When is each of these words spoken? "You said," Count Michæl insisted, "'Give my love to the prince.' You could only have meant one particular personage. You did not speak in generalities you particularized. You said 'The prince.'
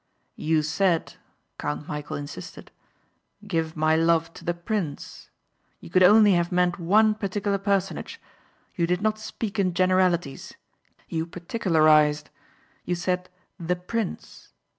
"You 0.41 0.63
said," 0.63 1.13
Count 1.59 1.85
Michæl 1.85 2.17
insisted, 2.17 2.71
"'Give 3.45 3.77
my 3.77 3.95
love 3.95 4.33
to 4.33 4.43
the 4.43 4.55
prince.' 4.55 5.29
You 5.79 5.91
could 5.91 6.01
only 6.01 6.31
have 6.33 6.51
meant 6.51 6.79
one 6.79 7.13
particular 7.13 7.59
personage. 7.59 8.19
You 8.75 8.87
did 8.87 9.03
not 9.03 9.19
speak 9.19 9.59
in 9.59 9.75
generalities 9.75 10.55
you 11.07 11.27
particularized. 11.27 12.31
You 12.83 12.95
said 12.95 13.29
'The 13.59 13.75
prince.' 13.75 14.53